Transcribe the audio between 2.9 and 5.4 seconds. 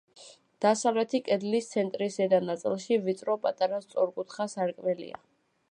ვიწრო, პატარა სწორკუთხა სარკმელია.